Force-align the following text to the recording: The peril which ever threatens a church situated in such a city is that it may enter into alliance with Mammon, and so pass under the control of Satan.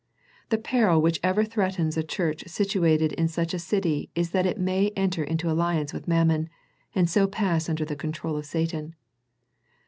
The 0.49 0.57
peril 0.57 0.99
which 0.99 1.19
ever 1.21 1.43
threatens 1.43 1.95
a 1.95 2.01
church 2.01 2.43
situated 2.47 3.13
in 3.13 3.27
such 3.27 3.53
a 3.53 3.59
city 3.59 4.09
is 4.15 4.31
that 4.31 4.47
it 4.47 4.57
may 4.59 4.89
enter 4.95 5.23
into 5.23 5.47
alliance 5.47 5.93
with 5.93 6.07
Mammon, 6.07 6.49
and 6.95 7.07
so 7.07 7.27
pass 7.27 7.69
under 7.69 7.85
the 7.85 7.95
control 7.95 8.35
of 8.35 8.47
Satan. 8.47 8.95